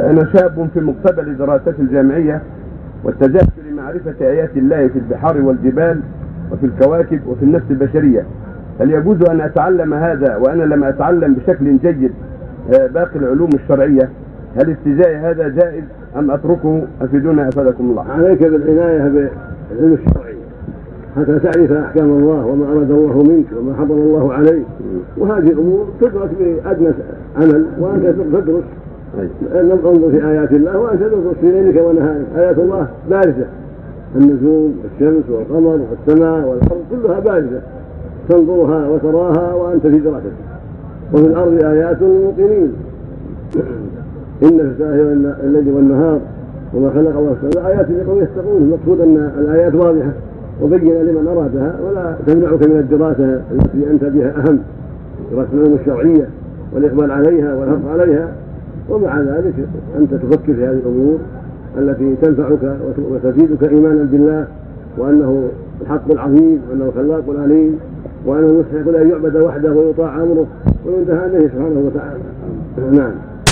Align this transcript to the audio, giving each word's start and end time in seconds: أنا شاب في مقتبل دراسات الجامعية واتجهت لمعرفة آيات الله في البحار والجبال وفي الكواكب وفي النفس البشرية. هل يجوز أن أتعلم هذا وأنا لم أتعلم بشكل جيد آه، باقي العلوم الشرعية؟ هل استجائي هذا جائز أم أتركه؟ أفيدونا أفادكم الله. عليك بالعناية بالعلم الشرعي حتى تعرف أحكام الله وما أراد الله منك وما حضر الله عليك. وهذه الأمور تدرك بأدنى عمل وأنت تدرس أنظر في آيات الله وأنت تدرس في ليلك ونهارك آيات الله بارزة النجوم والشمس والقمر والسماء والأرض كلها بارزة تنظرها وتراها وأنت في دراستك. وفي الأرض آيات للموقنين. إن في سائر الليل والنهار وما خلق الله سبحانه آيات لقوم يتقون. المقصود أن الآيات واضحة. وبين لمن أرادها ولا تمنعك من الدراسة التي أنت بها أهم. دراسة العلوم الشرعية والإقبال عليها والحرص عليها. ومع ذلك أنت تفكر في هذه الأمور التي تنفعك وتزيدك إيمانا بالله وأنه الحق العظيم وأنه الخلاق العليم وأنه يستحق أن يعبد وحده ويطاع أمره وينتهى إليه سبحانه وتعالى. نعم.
أنا 0.00 0.28
شاب 0.32 0.68
في 0.74 0.80
مقتبل 0.80 1.36
دراسات 1.36 1.74
الجامعية 1.80 2.42
واتجهت 3.04 3.48
لمعرفة 3.70 4.14
آيات 4.20 4.56
الله 4.56 4.88
في 4.88 4.98
البحار 4.98 5.40
والجبال 5.42 6.00
وفي 6.52 6.66
الكواكب 6.66 7.20
وفي 7.26 7.42
النفس 7.42 7.64
البشرية. 7.70 8.24
هل 8.80 8.90
يجوز 8.90 9.22
أن 9.30 9.40
أتعلم 9.40 9.94
هذا 9.94 10.36
وأنا 10.36 10.62
لم 10.62 10.84
أتعلم 10.84 11.34
بشكل 11.34 11.78
جيد 11.78 12.12
آه، 12.74 12.86
باقي 12.86 13.16
العلوم 13.16 13.50
الشرعية؟ 13.54 14.08
هل 14.56 14.70
استجائي 14.70 15.16
هذا 15.16 15.48
جائز 15.48 15.84
أم 16.16 16.30
أتركه؟ 16.30 16.82
أفيدونا 17.00 17.48
أفادكم 17.48 17.84
الله. 17.84 18.06
عليك 18.10 18.42
بالعناية 18.42 18.98
بالعلم 19.08 19.92
الشرعي 19.92 20.34
حتى 21.16 21.38
تعرف 21.38 21.72
أحكام 21.72 22.10
الله 22.10 22.46
وما 22.46 22.66
أراد 22.66 22.90
الله 22.90 23.22
منك 23.22 23.46
وما 23.58 23.74
حضر 23.76 23.94
الله 23.94 24.32
عليك. 24.34 24.66
وهذه 25.18 25.48
الأمور 25.52 25.88
تدرك 26.00 26.30
بأدنى 26.40 26.88
عمل 27.36 27.66
وأنت 27.78 28.06
تدرس 28.06 28.64
أنظر 29.54 30.10
في 30.10 30.26
آيات 30.28 30.52
الله 30.52 30.78
وأنت 30.78 31.02
تدرس 31.02 31.34
في 31.40 31.52
ليلك 31.52 31.82
ونهارك 31.86 32.26
آيات 32.36 32.58
الله 32.58 32.88
بارزة 33.10 33.46
النجوم 34.16 34.74
والشمس 34.82 35.24
والقمر 35.30 35.80
والسماء 35.90 36.48
والأرض 36.48 36.82
كلها 36.90 37.20
بارزة 37.20 37.60
تنظرها 38.28 38.88
وتراها 38.88 39.54
وأنت 39.54 39.86
في 39.86 39.98
دراستك. 39.98 40.32
وفي 41.14 41.26
الأرض 41.26 41.64
آيات 41.64 41.96
للموقنين. 42.02 42.72
إن 44.42 44.58
في 44.58 44.74
سائر 44.78 45.12
الليل 45.44 45.74
والنهار 45.74 46.20
وما 46.74 46.90
خلق 46.90 47.18
الله 47.18 47.36
سبحانه 47.42 47.68
آيات 47.68 47.86
لقوم 47.90 48.22
يتقون. 48.22 48.62
المقصود 48.62 49.00
أن 49.00 49.30
الآيات 49.38 49.74
واضحة. 49.74 50.10
وبين 50.62 50.94
لمن 50.94 51.28
أرادها 51.28 51.74
ولا 51.86 52.14
تمنعك 52.26 52.68
من 52.68 52.78
الدراسة 52.78 53.42
التي 53.52 53.90
أنت 53.90 54.04
بها 54.04 54.34
أهم. 54.36 54.58
دراسة 55.32 55.48
العلوم 55.54 55.78
الشرعية 55.80 56.28
والإقبال 56.74 57.10
عليها 57.10 57.54
والحرص 57.54 57.84
عليها. 57.90 58.28
ومع 58.90 59.20
ذلك 59.20 59.54
أنت 59.98 60.14
تفكر 60.14 60.54
في 60.54 60.64
هذه 60.64 60.80
الأمور 60.86 61.18
التي 61.78 62.16
تنفعك 62.22 62.76
وتزيدك 63.10 63.64
إيمانا 63.64 64.02
بالله 64.02 64.46
وأنه 64.98 65.48
الحق 65.82 66.10
العظيم 66.12 66.60
وأنه 66.70 66.84
الخلاق 66.84 67.24
العليم 67.28 67.78
وأنه 68.26 68.60
يستحق 68.60 68.98
أن 69.00 69.10
يعبد 69.10 69.36
وحده 69.36 69.72
ويطاع 69.72 70.16
أمره 70.16 70.46
وينتهى 70.86 71.26
إليه 71.26 71.48
سبحانه 71.48 71.80
وتعالى. 71.86 72.20
نعم. 72.96 73.12